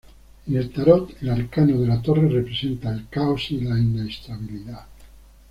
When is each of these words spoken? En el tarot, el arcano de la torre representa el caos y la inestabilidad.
En 0.47 0.55
el 0.57 0.71
tarot, 0.71 1.11
el 1.21 1.29
arcano 1.29 1.77
de 1.79 1.85
la 1.85 2.01
torre 2.01 2.27
representa 2.27 2.89
el 2.91 3.07
caos 3.09 3.51
y 3.51 3.61
la 3.61 3.77
inestabilidad. 3.77 4.87